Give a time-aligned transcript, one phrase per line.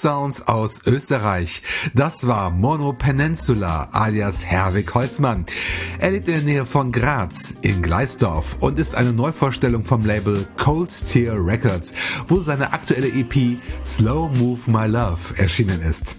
[0.00, 1.62] Sounds aus Österreich.
[1.92, 5.44] Das war Mono Peninsula alias Herwig Holzmann.
[5.98, 10.46] Er lebt in der Nähe von Graz in Gleisdorf und ist eine Neuvorstellung vom Label
[10.56, 11.92] Cold Tear Records,
[12.28, 16.16] wo seine aktuelle EP Slow Move My Love erschienen ist.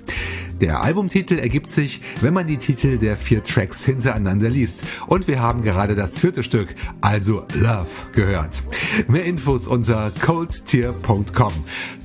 [0.61, 4.83] Der Albumtitel ergibt sich, wenn man die Titel der vier Tracks hintereinander liest.
[5.07, 8.61] Und wir haben gerade das vierte Stück, also Love, gehört.
[9.07, 11.53] Mehr Infos unter coldtier.com.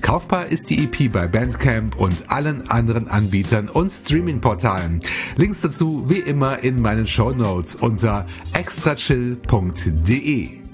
[0.00, 5.00] Kaufbar ist die EP bei Bandcamp und allen anderen Anbietern und Streamingportalen.
[5.36, 10.65] Links dazu wie immer in meinen Show Notes unter extrachill.de.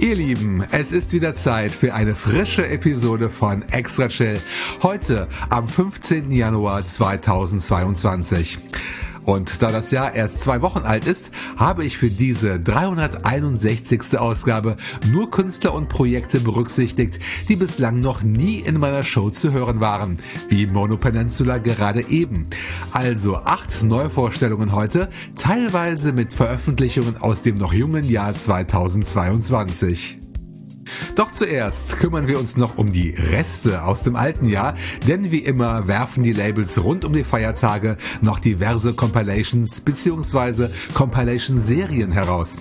[0.00, 4.40] Ihr Lieben, es ist wieder Zeit für eine frische Episode von Extra Chill.
[4.82, 6.32] Heute am 15.
[6.32, 8.58] Januar 2022.
[9.24, 14.18] Und da das Jahr erst zwei Wochen alt ist, habe ich für diese 361.
[14.18, 14.76] Ausgabe
[15.10, 20.18] nur Künstler und Projekte berücksichtigt, die bislang noch nie in meiner Show zu hören waren,
[20.48, 22.46] wie Mono Peninsula gerade eben.
[22.92, 30.23] Also acht Neuvorstellungen heute, teilweise mit Veröffentlichungen aus dem noch jungen Jahr 2022.
[31.14, 34.74] Doch zuerst kümmern wir uns noch um die Reste aus dem alten Jahr,
[35.06, 40.68] denn wie immer werfen die Labels rund um die Feiertage noch diverse Compilations bzw.
[40.94, 42.58] Compilation-Serien heraus.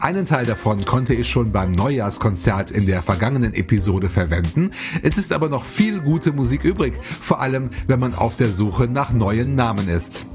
[0.00, 4.72] Einen Teil davon konnte ich schon beim Neujahrskonzert in der vergangenen Episode verwenden.
[5.02, 8.84] Es ist aber noch viel gute Musik übrig, vor allem wenn man auf der Suche
[8.84, 10.26] nach neuen Namen ist.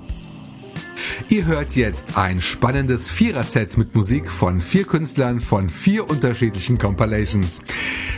[1.30, 7.62] Ihr hört jetzt ein spannendes Vierer-Set mit Musik von vier Künstlern von vier unterschiedlichen Compilations.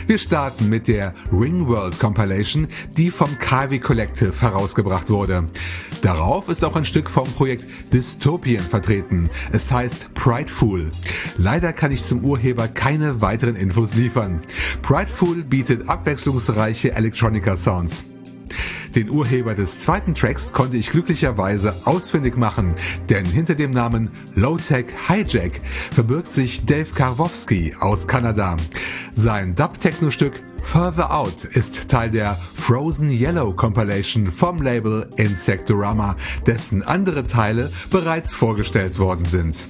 [0.06, 5.48] Wir starten mit der Ringworld Compilation, die vom Kavi Collective herausgebracht wurde.
[6.02, 9.30] Darauf ist auch ein Stück vom Projekt Dystopian vertreten.
[9.52, 10.90] Es heißt Prideful.
[11.36, 14.40] Leider kann ich zum Urheber keine weiteren Infos liefern.
[14.82, 18.06] Prideful bietet abwechslungsreiche Electronica Sounds.
[18.94, 22.74] Den Urheber des zweiten Tracks konnte ich glücklicherweise ausfindig machen,
[23.08, 25.60] denn hinter dem Namen Low-Tech Hijack
[25.92, 28.56] verbirgt sich Dave Karwowski aus Kanada.
[29.12, 36.16] Sein Dub-Techno-Stück Further Out ist Teil der Frozen Yellow Compilation vom Label Insectorama,
[36.46, 39.68] dessen andere Teile bereits vorgestellt worden sind.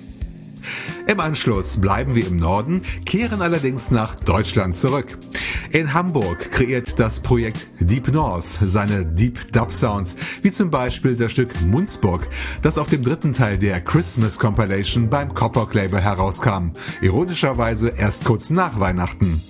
[1.06, 5.18] Im Anschluss bleiben wir im Norden, kehren allerdings nach Deutschland zurück.
[5.70, 11.30] In Hamburg kreiert das Projekt Deep North seine Deep Dub Sounds, wie zum Beispiel das
[11.32, 12.26] Stück Munzburg,
[12.62, 16.72] das auf dem dritten Teil der Christmas Compilation beim Copper Label herauskam.
[17.00, 19.42] Ironischerweise erst kurz nach Weihnachten.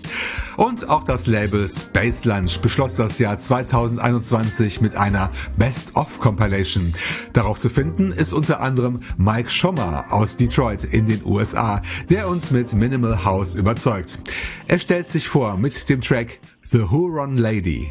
[0.60, 6.92] Und auch das Label Space Lunch beschloss das Jahr 2021 mit einer Best-of Compilation.
[7.32, 11.80] Darauf zu finden ist unter anderem Mike Schommer aus Detroit in den USA,
[12.10, 14.18] der uns mit Minimal House überzeugt.
[14.68, 17.90] Er stellt sich vor mit dem Track The Huron Lady.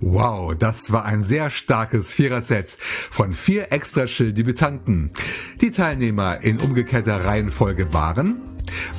[0.00, 5.10] Wow, das war ein sehr starkes Viererset von vier extra Debütanten.
[5.60, 8.49] Die Teilnehmer in umgekehrter Reihenfolge waren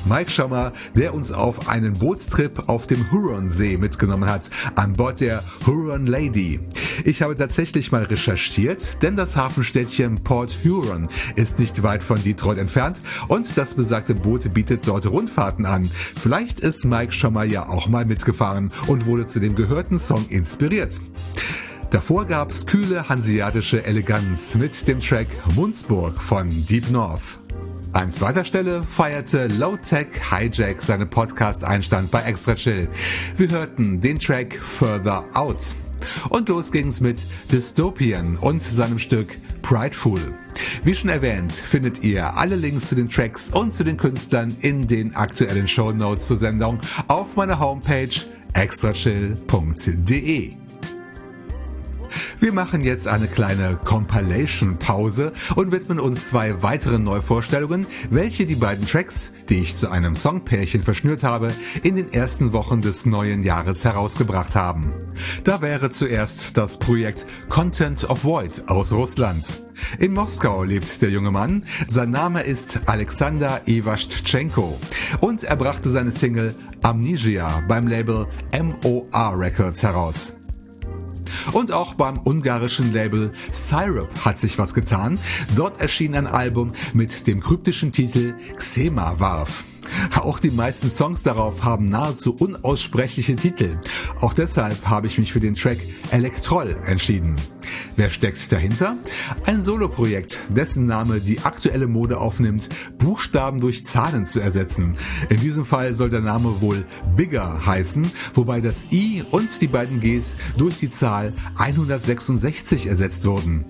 [0.04, 5.42] Mike Schommer, der uns auf einen Bootstrip auf dem Huron-See mitgenommen hat, an Bord der
[5.66, 6.60] Huron Lady.
[7.04, 12.58] Ich habe tatsächlich mal recherchiert, denn das Hafenstädtchen Port Huron ist nicht weit von Detroit
[12.58, 15.90] entfernt und das besagte Boot bietet dort Rundfahrten an.
[16.20, 21.00] Vielleicht ist Mike Schommer ja auch mal mitgefahren und wurde zu dem gehörten Song inspiriert.
[21.92, 27.41] Davor gab's kühle hanseatische Eleganz mit dem Track Munzburg von Deep North.
[27.92, 32.88] An zweiter Stelle feierte Low Tech Hijack seine Podcast-Einstand bei Extra Chill.
[33.36, 35.74] Wir hörten den Track Further Out.
[36.30, 40.22] Und los ging's mit Dystopian und seinem Stück Prideful.
[40.84, 44.86] Wie schon erwähnt, findet ihr alle Links zu den Tracks und zu den Künstlern in
[44.86, 48.08] den aktuellen Show Notes zur Sendung auf meiner Homepage
[48.54, 50.61] extrachill.de.
[52.42, 58.84] Wir machen jetzt eine kleine Compilation-Pause und widmen uns zwei weiteren Neuvorstellungen, welche die beiden
[58.84, 63.84] Tracks, die ich zu einem Songpärchen verschnürt habe, in den ersten Wochen des neuen Jahres
[63.84, 64.92] herausgebracht haben.
[65.44, 69.62] Da wäre zuerst das Projekt Content of Void aus Russland.
[70.00, 71.64] In Moskau lebt der junge Mann.
[71.86, 74.80] Sein Name ist Alexander Iwaschtschenko
[75.20, 80.41] und er brachte seine Single Amnesia beim Label MOR Records heraus.
[81.52, 85.18] Und auch beim ungarischen Label Syrup hat sich was getan.
[85.56, 89.64] Dort erschien ein Album mit dem kryptischen Titel Xema Warf.
[90.16, 93.78] Auch die meisten Songs darauf haben nahezu unaussprechliche Titel.
[94.20, 95.78] Auch deshalb habe ich mich für den Track
[96.10, 97.36] Elektroll entschieden.
[97.96, 98.96] Wer steckt dahinter?
[99.44, 104.96] Ein Soloprojekt, dessen Name die aktuelle Mode aufnimmt, Buchstaben durch Zahlen zu ersetzen.
[105.28, 106.84] In diesem Fall soll der Name wohl
[107.16, 113.66] Bigger heißen, wobei das I und die beiden Gs durch die Zahl 166 ersetzt wurden.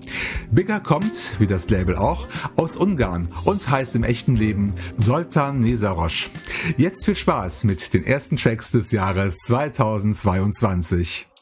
[0.51, 6.29] Bigger kommt, wie das Label auch, aus Ungarn und heißt im echten Leben Soltan Nesarosch.
[6.77, 11.32] Jetzt viel Spaß mit den ersten Tracks des Jahres 2022.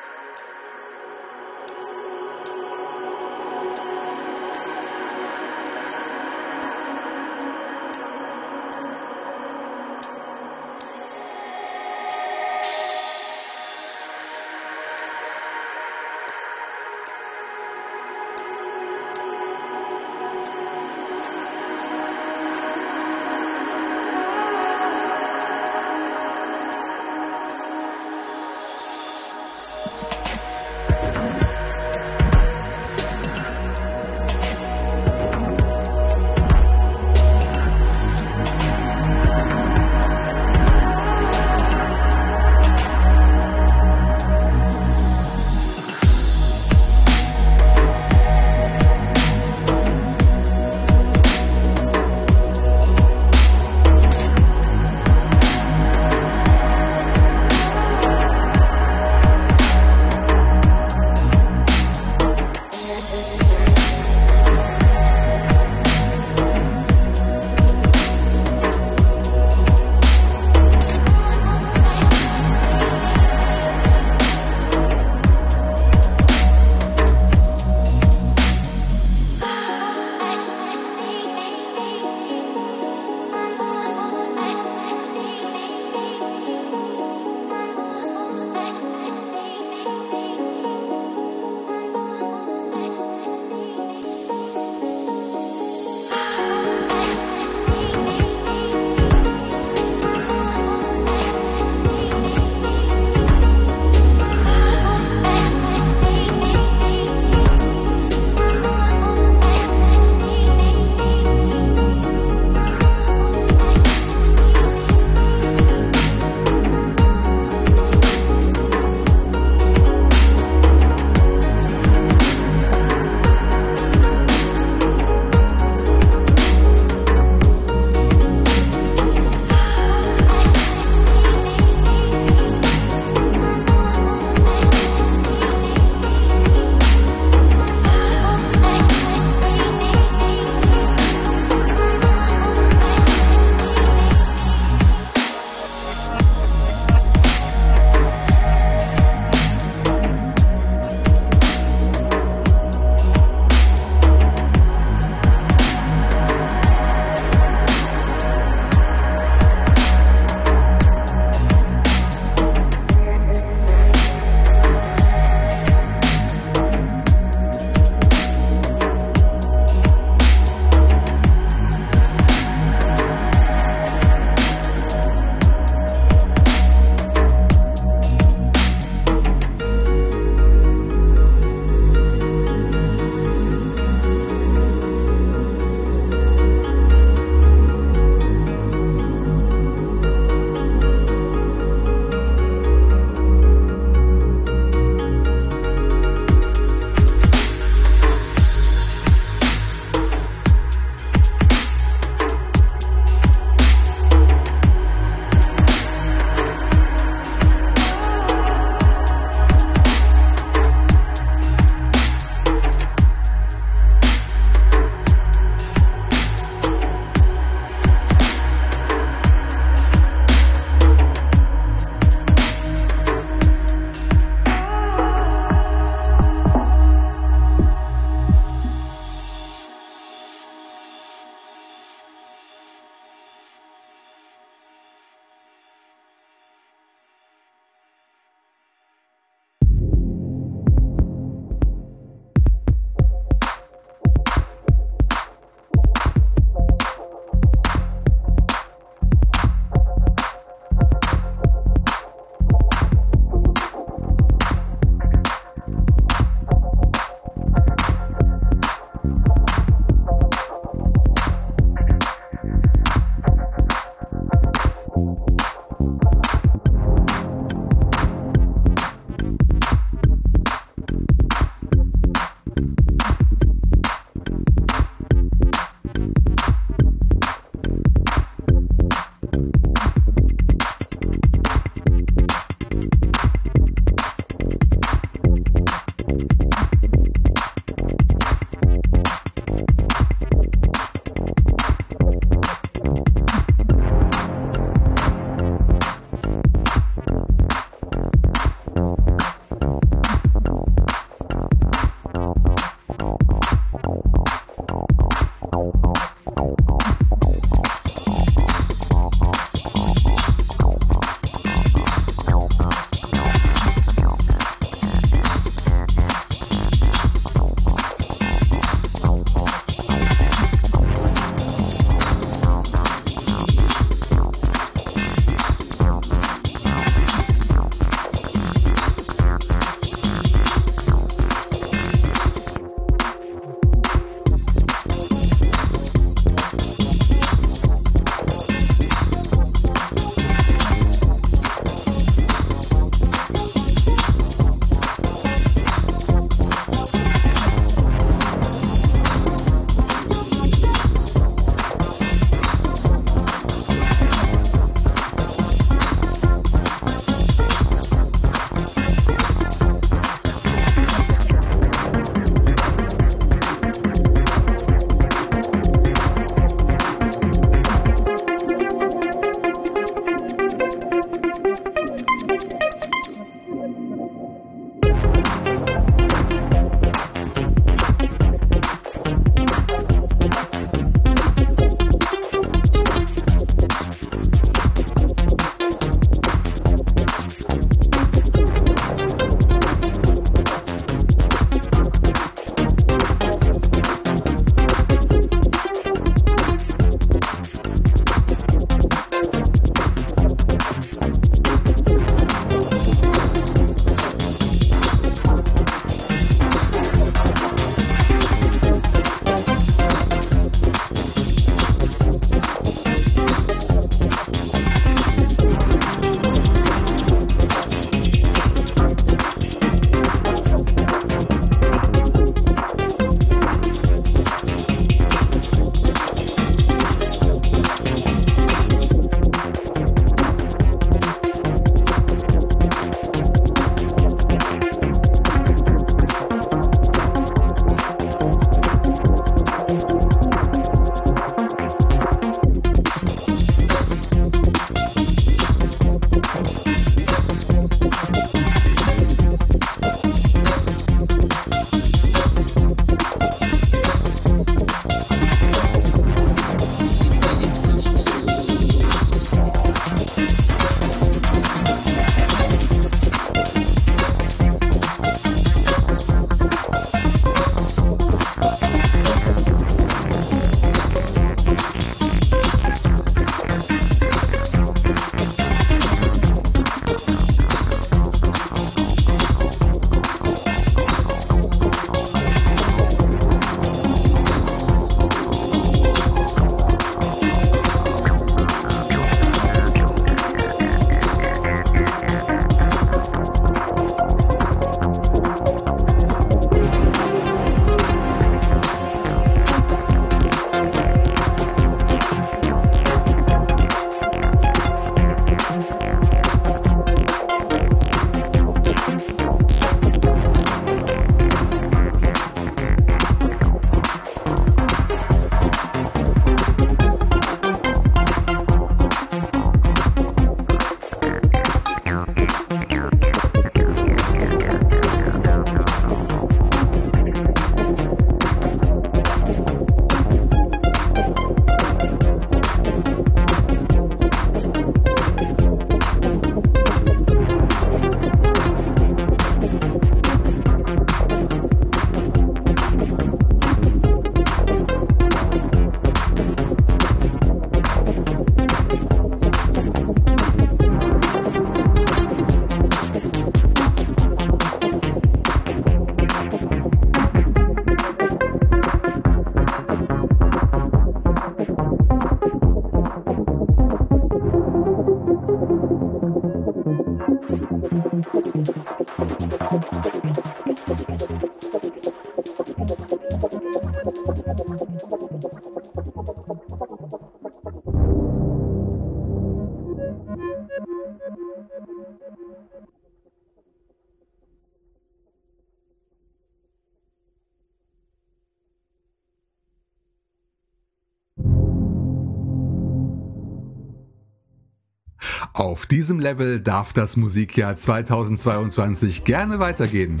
[595.36, 600.00] Auf diesem Level darf das Musikjahr 2022 gerne weitergehen.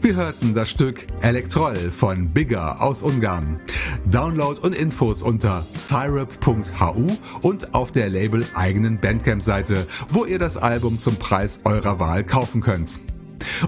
[0.00, 3.60] Wir hörten das Stück Elektroll von Bigger aus Ungarn.
[4.06, 10.98] Download und Infos unter syrup.hu und auf der Label eigenen Bandcamp-Seite, wo ihr das Album
[10.98, 13.00] zum Preis eurer Wahl kaufen könnt.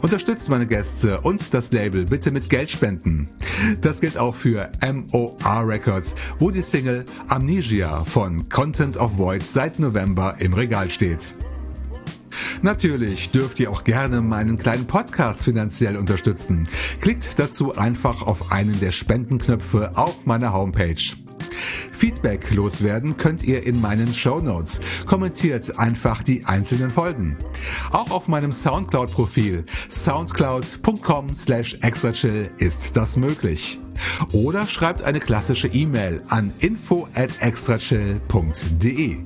[0.01, 3.29] Unterstützt meine Gäste und das Label bitte mit Geldspenden.
[3.81, 9.79] Das gilt auch für MOR Records, wo die Single Amnesia von Content of Void seit
[9.79, 11.35] November im Regal steht.
[12.63, 16.69] Natürlich dürft ihr auch gerne meinen kleinen Podcast finanziell unterstützen.
[17.01, 21.22] Klickt dazu einfach auf einen der Spendenknöpfe auf meiner Homepage.
[21.93, 24.81] Feedback loswerden könnt ihr in meinen Show Notes.
[25.07, 27.37] Kommentiert einfach die einzelnen Folgen.
[27.91, 33.79] Auch auf meinem Soundcloud-Profil soundcloud.com slash extrachill ist das möglich.
[34.33, 39.19] Oder schreibt eine klassische E-Mail an info at extrachill.de.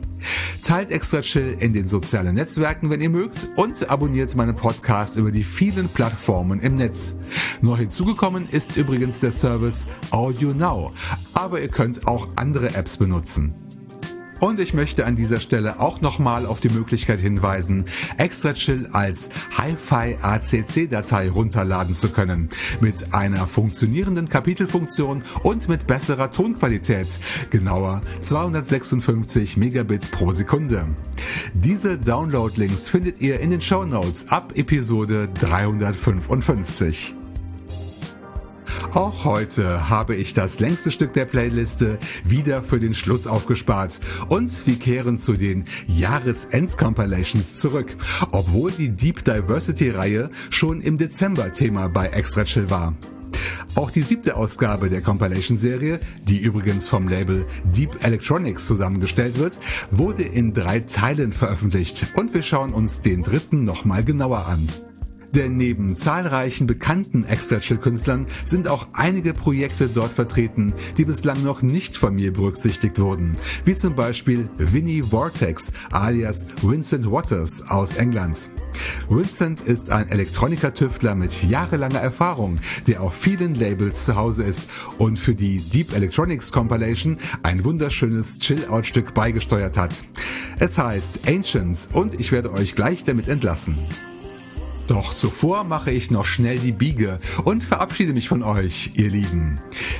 [0.62, 5.30] Teilt Extra Chill in den sozialen Netzwerken, wenn ihr mögt, und abonniert meinen Podcast über
[5.30, 7.16] die vielen Plattformen im Netz.
[7.60, 10.92] Neu hinzugekommen ist übrigens der Service Audio Now,
[11.34, 13.65] aber ihr könnt auch andere Apps benutzen.
[14.40, 17.86] Und ich möchte an dieser Stelle auch nochmal auf die Möglichkeit hinweisen,
[18.18, 22.50] Extra Chill als Hi-Fi ACC-Datei runterladen zu können.
[22.80, 27.08] Mit einer funktionierenden Kapitelfunktion und mit besserer Tonqualität.
[27.50, 30.86] Genauer 256 Megabit pro Sekunde.
[31.54, 37.14] Diese Download-Links findet ihr in den Show Notes ab Episode 355.
[38.96, 44.66] Auch heute habe ich das längste Stück der Playliste wieder für den Schluss aufgespart und
[44.66, 47.94] wir kehren zu den Jahresend-Compilations zurück,
[48.32, 52.94] obwohl die Deep Diversity Reihe schon im Dezember Thema bei Extra Chill war.
[53.74, 59.58] Auch die siebte Ausgabe der Compilation-Serie, die übrigens vom Label Deep Electronics zusammengestellt wird,
[59.90, 64.66] wurde in drei Teilen veröffentlicht und wir schauen uns den dritten nochmal genauer an.
[65.34, 71.96] Denn neben zahlreichen bekannten Extra-Chill-Künstlern sind auch einige Projekte dort vertreten, die bislang noch nicht
[71.96, 73.32] von mir berücksichtigt wurden,
[73.64, 78.50] wie zum Beispiel Vinnie Vortex alias Vincent Waters aus England.
[79.08, 84.62] Vincent ist ein Elektroniker-Tüftler mit jahrelanger Erfahrung, der auf vielen Labels zu Hause ist
[84.98, 89.94] und für die Deep Electronics Compilation ein wunderschönes Chill-Out-Stück beigesteuert hat.
[90.58, 93.76] Es heißt Ancients und ich werde euch gleich damit entlassen.
[94.86, 99.58] Doch zuvor mache ich noch schnell die Biege und verabschiede mich von euch, ihr Lieben.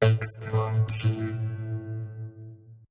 [0.00, 1.57] Extra chill.